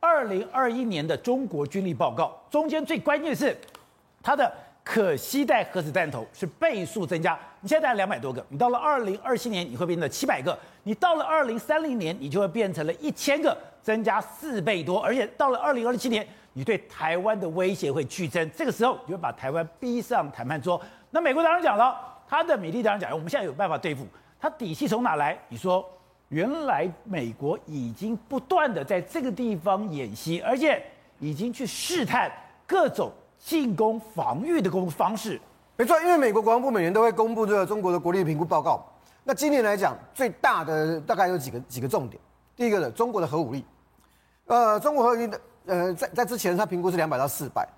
[0.00, 3.54] 二零二一年的中国军力报告，中间最关键是
[4.22, 4.50] 他的
[4.84, 7.36] 可携带核子弹头是倍数增加。
[7.60, 15.00] 你现在两百多个，你到了二零二七年你会变成七百个，你到了二零三零年你就会变成了一千个，增加四倍多。
[15.00, 20.80] 而且到了二零二七年，你对台湾的威胁会剧增，这个时候你就会把台湾逼上谈判桌。
[21.10, 24.06] 那美国当然讲了，他的米利当然讲，我们现在有办法对付
[24.38, 25.36] 他，底气从哪来？
[25.48, 25.84] 你说。
[26.30, 30.82] 原来美国已经不断的在这个地方演习，而且
[31.20, 32.32] 已经去试探
[32.66, 33.12] 各种
[33.44, 35.38] 进攻防御的工方式。
[35.76, 38.82] 没错，因为美国国防部每年都会公布这个中国的国力评估报告。
[39.22, 42.18] 那今年来讲，最大的大概有几个几个重点。
[42.56, 43.62] 第一个呢，中国的核武力。
[44.46, 47.68] 呃，中国核武力的呃，在在之前它评估是两百到四百，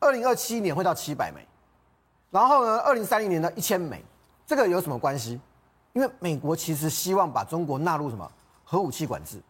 [0.00, 1.46] 二零二七年会到七百枚，
[2.30, 4.04] 然后呢，二零三零年到一千枚。
[4.44, 5.40] 这个有什么关系？
[5.92, 8.28] 因为美国其实希望把中国纳入什么
[8.64, 9.40] 核武器管制？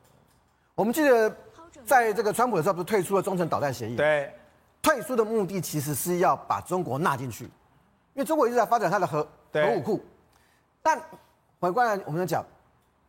[0.74, 1.34] 我们记得
[1.86, 3.96] 在这个川普的时候，不是退出了中程导弹协议？
[3.96, 4.32] 对，
[4.84, 10.04] 退出的目的其实是要把中国纳进去，因为中国一直在发展它的核核武库。
[10.82, 11.00] 但
[11.58, 12.44] 回过来我们在讲，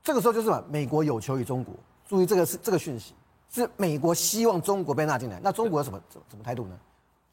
[0.02, 0.64] 这个时候就是什么？
[0.70, 1.76] 美国有求于中国，
[2.08, 3.14] 注意这个是这个讯息，
[3.50, 5.38] 是美国希望中国被纳进来。
[5.44, 6.80] 那中国什么什么什么态度呢？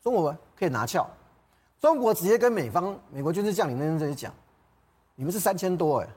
[0.03, 1.09] 中国可以拿翘，
[1.81, 4.35] 中国直接跟美方美国军事将领那边这里讲。
[5.15, 6.09] 你们是三千多哎，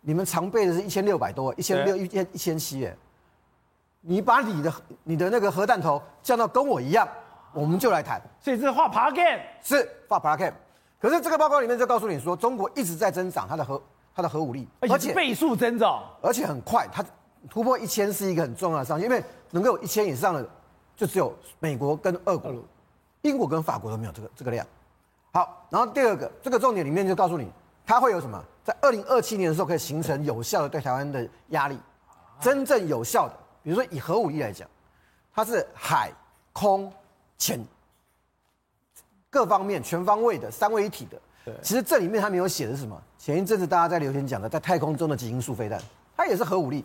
[0.00, 2.96] 你们常备的是一千六百多，一千六一千一千七哎，
[4.00, 7.08] 你把你的你的那个核弹头降到跟我一样，
[7.52, 8.20] 我们就来谈。
[8.40, 10.54] 所以这是画 Park Game，是画 Park Game。
[11.00, 13.82] 可是这个报告里面就告诉你说，中国一直在增长它的核
[14.14, 17.04] 它的核武力，而且倍数增长，而且很快，它
[17.50, 20.48] 突破一千是一个很重要的上限，因为能够有一千以上的，
[20.94, 22.52] 就只有美国跟俄国，
[23.22, 24.66] 英国跟法国都没有这个这个量。
[25.32, 27.50] 好，然后第二个这个重点里面就告诉你。
[27.84, 28.40] 它会有什么？
[28.62, 31.76] 在二零二七年的时候，可以形成有效的对台湾的压力，
[32.40, 33.34] 真正有效的。
[33.60, 34.68] 比如说以核武力来讲，
[35.34, 36.12] 它是海
[36.52, 36.90] 空
[37.42, 37.58] 潜
[39.28, 41.20] 各方面全方位的三位一体的。
[41.44, 43.02] 对，其实这里面他没有写的是什么？
[43.18, 45.82] 前一阵子大家在留言讲的，在太空中的极音速飞弹，
[46.16, 46.84] 它也是核武力，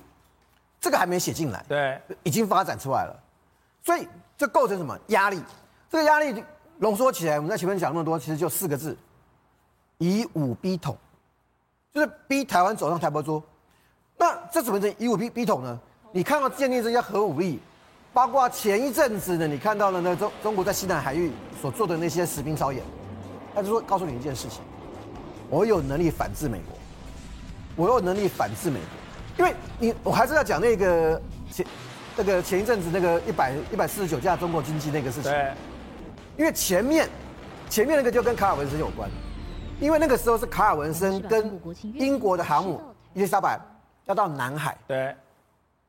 [0.82, 1.64] 这个还没写进来。
[1.68, 3.24] 对，已经发展出来了。
[3.84, 5.40] 所以这构成什么压力？
[5.92, 6.44] 这个压力
[6.80, 8.98] 浓缩起来，我们在前面讲那么多，其实就四个字。
[10.00, 10.98] 以武逼统，
[11.94, 13.44] 就是逼台湾走上台胞桌。
[14.18, 15.80] 那这怎么叫以武逼逼统呢？
[16.12, 17.60] 你看到建立这些核武力，
[18.18, 22.84] 包括前一阵子呢，你看到了呢中中国在西南海域所做的那些实兵操演，
[23.54, 24.60] 他就说告诉你一件事情：
[25.52, 26.76] 我有能力反制美国，
[27.76, 28.88] 我有能力反制美国。
[29.38, 31.64] 因为你我还是要讲那个前
[32.16, 35.32] 那个前一阵子那个一百一百四十九架中国军机那个事情。
[35.32, 35.54] 对。
[36.38, 37.08] 因为前面
[37.70, 39.08] 前面那个就跟卡尔文森有关。
[39.80, 41.62] 因为那个时候是卡尔文森跟
[41.94, 42.82] 英国的航母
[43.14, 43.60] 伊丽莎白
[44.06, 45.16] 要到南海，对，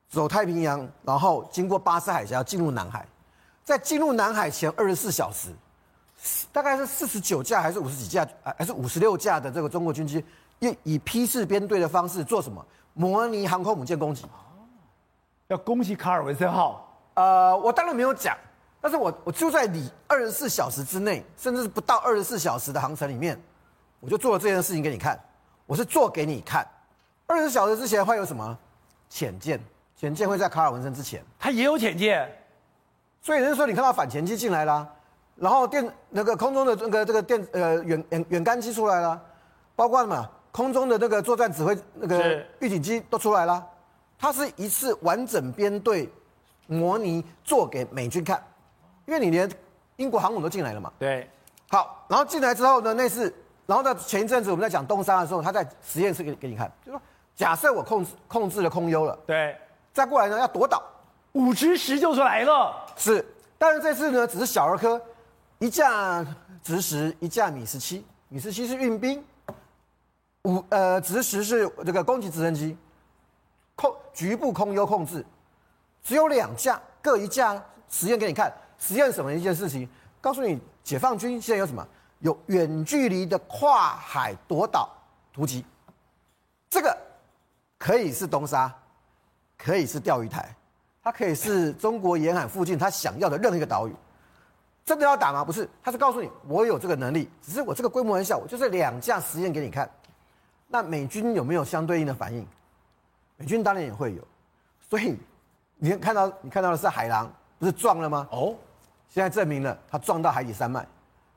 [0.09, 3.07] 走太平洋，然后经过巴士海峡进入南海，
[3.65, 5.51] 在进入南海前二十四小时，
[6.51, 10.25] 大概是四十九架还是五十几架，还是五十六架的这个中国军机，
[10.61, 12.65] 以以批次编队的方式做什么？
[12.95, 14.25] 模拟航空母舰攻击。
[15.49, 16.85] 要攻击卡尔文森号？
[17.15, 18.37] 呃，我当然没有讲，
[18.81, 23.41] 但是我我就在你二十四小时之内，甚至是不到二十四小时的航程里面。
[24.01, 25.19] 我就做了这件事情给你看，
[25.67, 26.67] 我是做给你看。
[27.27, 28.59] 二十四小时之前会有什么
[29.09, 29.61] 潜舰？
[29.99, 32.31] 潜舰会在卡尔文森之前，他也有潜舰，
[33.21, 34.89] 所以人家说你看到反潜机进来了，
[35.35, 39.21] 然后电那个空中的那个这个电呃远远远干机出来了，
[39.75, 40.31] 包括什么？
[40.53, 43.65] 空中的那个作战指挥那个预警机都出来了，
[44.19, 46.09] 它是一次完整编队
[46.67, 48.43] 模拟做给美军看，
[49.05, 49.49] 因为你连
[49.97, 50.93] 英国航母都进来了嘛。
[50.99, 51.29] 对，
[51.69, 53.33] 好，然后进来之后呢，那是。
[53.67, 57.01] 然后在前一阵子我们在讲东沙的时候，他在实验室给给你看，就说
[57.37, 59.55] 假设我控制控制了空优了，对，
[59.99, 60.81] 再过来呢要夺岛，
[61.33, 63.27] 五直十就出来了，是，
[63.59, 65.03] 但是这次呢只是小儿科，
[65.59, 66.25] 一架
[66.63, 69.25] 直十，一架米十七，米十七是运兵，
[70.45, 72.79] 五呃直十是这个攻击直升机，
[73.75, 75.27] 控局部空优控制，
[76.05, 79.89] 只有两架，各一架实验给你看，实验什么一件事情，
[80.21, 81.85] 告诉你解放军现在有什么。
[82.21, 84.89] 有远距离的跨海夺岛
[85.33, 85.65] 突击，
[86.71, 86.97] 这个
[87.77, 88.73] 可以是东沙，
[89.59, 90.55] 可以是钓鱼台，
[91.03, 93.95] 它可以是中国沿海附近他想要的任何一个岛屿。
[94.85, 95.45] 真的要打吗？
[95.45, 99.91] 不是，他是告诉你我有这个能力，只是我这个规模很小，我就是两架实验给你看。
[100.67, 102.47] 那美军有没有相对应的反应？
[103.37, 104.23] 美军当然也会有。
[104.89, 105.19] 所以
[105.77, 108.27] 你看到你看到的是海狼，不是撞了吗？
[108.31, 108.55] 哦，
[109.11, 110.87] 现在证明了它撞到海底山脉。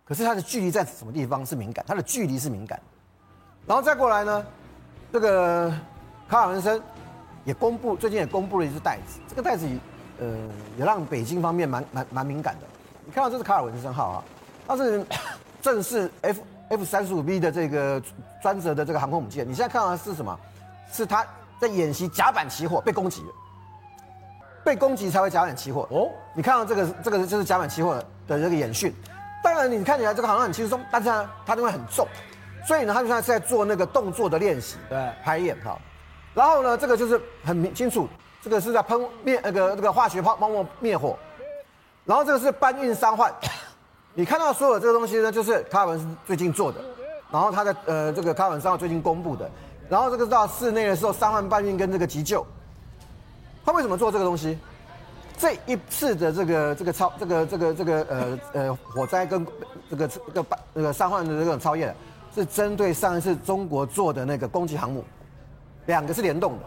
[0.05, 1.83] 可是它的距离在什么地方是敏感？
[1.87, 2.81] 它的距离是敏感，
[3.65, 4.45] 然后再过来呢，
[5.11, 5.69] 这个
[6.29, 6.81] 卡尔文森
[7.43, 9.67] 也公布，最近也公布了一只袋子，这个袋子
[10.19, 10.27] 呃
[10.77, 12.67] 也让北京方面蛮蛮蛮敏感的。
[13.05, 14.23] 你看到这是卡尔文森号啊，
[14.67, 15.05] 它是
[15.61, 18.01] 正式 F F 三十五 B 的这个
[18.41, 19.47] 专责的这个航空母舰。
[19.47, 20.37] 你现在看到的是什么？
[20.91, 21.25] 是它
[21.59, 23.29] 在演习甲板起火被攻击了，
[24.63, 25.87] 被攻击才会甲板起火。
[25.89, 27.95] 哦，你看到这个这个就是甲板起火
[28.27, 28.93] 的这个演训。
[29.43, 32.07] 当然你看起来这个好像很轻松，但是呢它因为很重，
[32.67, 35.77] 所以呢，它现在是在做那个动作的练习，对，排演哈。
[36.33, 38.07] 然后呢，这个就是很明清楚，
[38.41, 41.17] 这个是在喷灭那个那个化学泡泡沫灭火。
[42.05, 43.33] 然后这个是搬运伤患，
[44.15, 46.79] 你看到所有这个东西呢，就是卡尔文斯最近做的，
[47.31, 49.49] 然后他的呃这个卡尔文斯最近公布的，
[49.89, 52.45] 然后这个到室内的时候伤患搬运跟这个急救，
[53.63, 54.57] 他为什么做这个东西？
[55.37, 59.45] 这一次的这个这个超这个这个这个呃呃火灾跟
[59.89, 61.91] 这个这个搬那个伤患的这种超越，
[62.35, 65.03] 是针对上一次中国做的那个攻击航母，
[65.85, 66.65] 两个是联动的，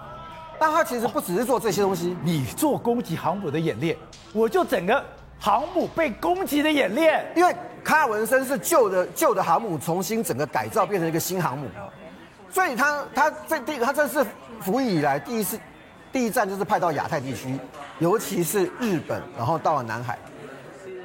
[0.58, 3.96] 但他其实不只是做这些东西，你做攻击航母的演练，
[4.32, 5.04] 我就整个。
[5.36, 11.66] 航母被攻击的演练，因为卡尔文森是旧的旧的航母重新整个改造变成一个新航母，
[12.50, 14.24] 所以他他这第他这是
[14.60, 15.58] 服役以来第一次
[16.10, 17.58] 第一站就是派到亚太地区，
[17.98, 20.18] 尤其是日本，然后到了南海，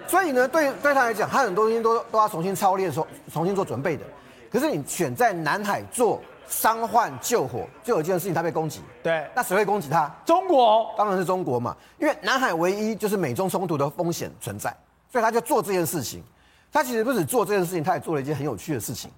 [0.08, 4.06] 所以呢对对他来讲，他很多东西都都要重新操练，重重新做准备的。
[4.50, 6.22] 可是你选在南海做。
[6.50, 8.82] 伤患救火，就有一件事情，他被攻击。
[9.04, 10.12] 对，那谁会攻击他？
[10.26, 11.76] 中国，当然是中国嘛。
[12.00, 14.76] 因为南海唯一就是美中冲突的风险存在，
[15.12, 16.24] 所以他就做这件事情。
[16.72, 19.10] 他其实不止做这件事情，他也做了一件很有趣的事情。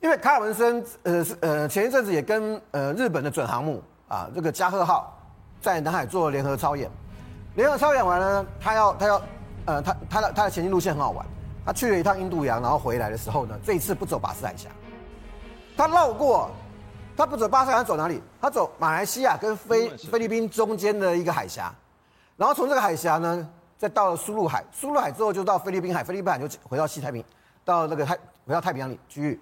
[0.00, 5.18] 因为卡尔文森，呃，呃，前一阵子也跟呃日本的准航母啊，这个加贺号
[5.60, 6.90] 在南海做联合操演。
[7.56, 9.22] 联合操演完了，他要他要，
[9.64, 11.26] 呃，他他的他的前进路线很好玩。
[11.66, 14.70] 他去了一趟印度洋，然后回来的时候呢，这一次不走巴士海峡。
[15.78, 16.50] 他绕过，
[17.16, 18.20] 他不走巴士海峡，走哪里？
[18.40, 21.72] 他走马来西亚跟菲菲律宾中间的一个海峡，
[22.36, 27.24] 然后从这个海峡呢，再到了苏禄海，苏禄海之后就到菲律宾海，菲律宾海就回到西太平，
[27.64, 29.40] 到那个太回到太平洋里区域。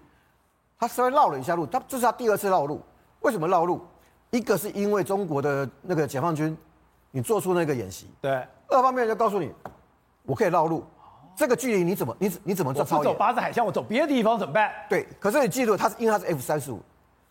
[0.78, 2.82] 他稍微绕了一下路，他这是他第二次绕路。
[3.20, 3.80] 为什么绕路？
[4.28, 6.54] 一个是因为中国的那个解放军，
[7.12, 9.50] 你做出那个演习，对；二方面就告诉你，
[10.24, 10.84] 我可以绕路。
[11.36, 12.82] 这个距离你怎么你你怎么做？
[12.82, 14.72] 我不走巴士海峡，我走别的地方怎么办？
[14.88, 16.80] 对，可是你记住，它是因为它是 F 三十五，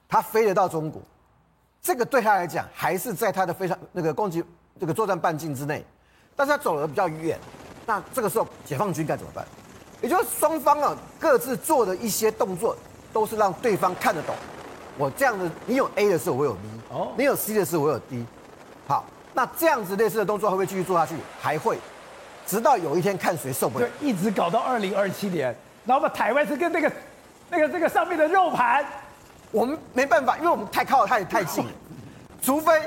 [0.08, 1.02] 它飞得到中国，
[1.82, 4.44] 这个对他来讲还是在他的非常那个攻击
[4.80, 5.84] 这个作战半径之内，
[6.36, 7.40] 但是他走得比较远，
[7.88, 9.44] 那这个时候解放军该怎么办？
[10.02, 12.78] 也就是双方啊各自做的一些动作，
[13.12, 14.36] 都是让对方看得懂。
[14.98, 16.60] 我这样子，你有 A 的时候我有 B，
[16.92, 18.24] 哦，你有 C 的时候我有 D，
[18.88, 21.16] 好，那这样子类似的动作会不会继续做下去？
[21.42, 21.80] 还会。
[22.46, 25.56] 直到有一天看谁受不了，就一直搞到二零二七年，
[25.86, 26.92] 然后把台湾是跟那个、
[27.50, 28.86] 那个、这个上面的肉盘，
[29.52, 31.66] 我们没办法，因为我们太靠太太近，
[32.42, 32.82] 除非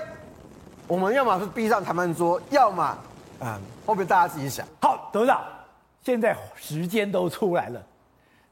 [0.86, 2.98] 我们要么是逼上谈判桌，要么
[3.40, 4.66] 嗯，后面大家自己想。
[4.80, 5.42] 好，董事长，
[6.04, 7.82] 现在时间都出来了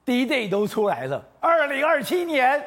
[0.05, 2.63] ，D-Day 都出来了，二零二七年，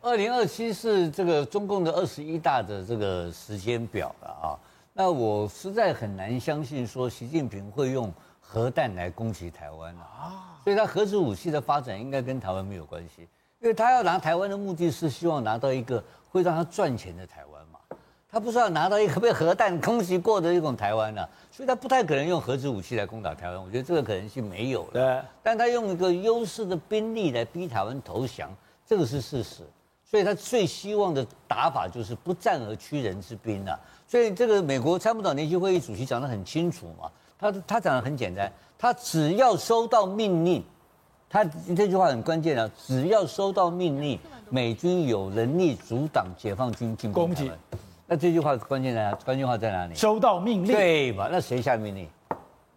[0.00, 4.56] 二零二七是这个中共的二十一大的这个时间表了啊。
[4.94, 10.60] 那我实在很难相信说习近平会用核弹来攻击台湾啊！
[10.62, 13.26] 所以他核子武器的发展应该跟台湾没有关系，
[13.60, 17.78] 因为他要拿台湾的目的是希望拿到一个会让他赚钱的台湾嘛，
[18.30, 24.90] 他不是要拿到一个被核弹攻击过的一种台湾呢，所以他不太可能用核子武器来攻打台湾，我觉得这个可能性没有了。
[24.92, 28.54] 对，但他用一个优势的兵力来逼台湾投降，
[28.86, 29.62] 这个是事实。
[30.12, 33.80] 所以他最希望的打法就是不战而屈人之兵啊！
[34.06, 40.62] 所以这个美国参谋长联席会议主席讲得很清楚嘛，他他讲得很简单，他只要收到命令，
[41.30, 41.42] 他
[41.74, 44.18] 这句话很关键啊，只要收到命令，
[44.50, 47.58] 美军有能力阻挡解放军进攻他们。
[48.06, 49.14] 那这句话关键在哪？
[49.24, 49.94] 关键话在哪里？
[49.94, 51.30] 收到命令，对吧？
[51.32, 52.06] 那谁下命令？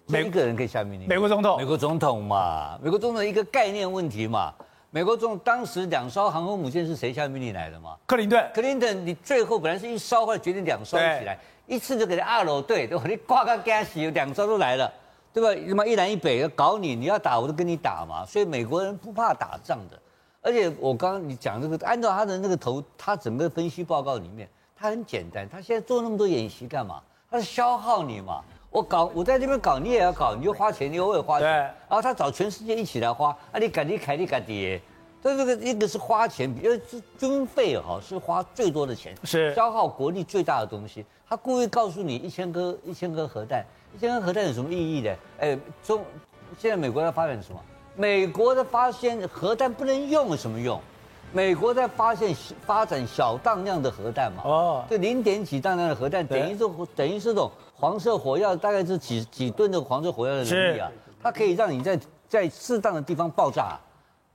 [0.07, 1.05] 每一个人可以下命令。
[1.05, 4.53] 美国总统，美国总统嘛，美国总统一个概念问题嘛。
[4.95, 7.97] 美国总统当时两艘航空母舰是谁下命令来的吗？
[8.07, 8.49] 克林顿。
[8.53, 13.03] 克林顿，你最后本来是一艘，后来决定两艘一起来，一次就给他二楼对，对吧？
[13.05, 14.89] 你挂个 gas，有两艘都来了，
[15.33, 15.61] 对吧？
[15.67, 18.25] 那么一南一北要搞你，你要打我都跟你打嘛。
[18.25, 19.99] 所以美国人不怕打仗的。
[20.41, 27.01] 而且我刚刚你讲这个，按照他的那个头，他整个分析报告里面，他很简单，他现在做那么多演习干嘛？
[27.29, 28.41] 他是消耗你嘛。
[28.75, 31.47] 我搞，我在这边搞，你也要搞，你就花钱，你也会花钱。
[31.49, 34.81] 然后他找全世界一起来花，啊，你赶你凯你赶爹。
[35.23, 41.05] 但这个一个是花钱，因为是军费哈，是花最多的钱，是消耗国力最大的东西。
[41.29, 45.15] 他故意告诉你一千颗一千颗核弹，一千颗核弹有什么意义呢？
[45.39, 46.03] 哎，中
[46.59, 47.59] 现在美国在发展什么？
[47.95, 50.77] 美国的发现核弹不能用有什么用？
[51.31, 52.35] 美国在发现
[52.65, 54.43] 发展小当量的核弹嘛？
[54.43, 57.49] 哦，这零点几当量的核弹，等于是等于是这种。
[57.77, 63.79] 黄色火药大概是几几吨的黄色火药的能力啊，它可以让你在在适当的地方爆炸，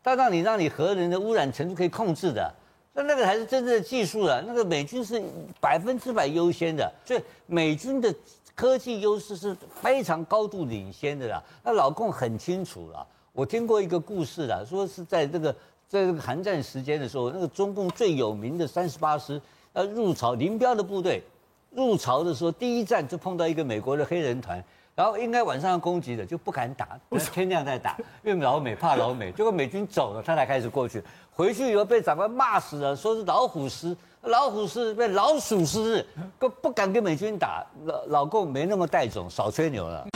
[0.02, 2.52] 它让你让你核能的污染程度可以控制的。
[2.92, 4.42] 那那个才是真正的技术了。
[4.42, 5.22] 那个美军是
[5.60, 8.12] 百分之百优先的，所以美军的
[8.54, 11.42] 科技优势是非常高度领先的啦。
[11.64, 13.06] 那老共很清楚了。
[13.32, 15.52] 我听过一个故事啦，说是在这个
[15.88, 19.40] 在这个韩战时间的时候，那个中共最有名的三十八师
[19.72, 21.22] 呃入朝林彪的部队
[21.70, 24.62] 入朝的时候，第一站就碰到一个美国的黑人团。
[24.96, 26.88] 然后应该晚上要攻击的就不敢打，
[27.32, 29.32] 天亮再打，因为老美怕老美。
[29.32, 31.02] 结果美军走了，他才开始过去。
[31.32, 36.04] 回去以后被长官骂死了，说是老虎师，老虎师被老鼠师，
[36.38, 37.64] 都不敢跟美军打。
[37.84, 40.06] 老老共没那么带种，少吹牛了。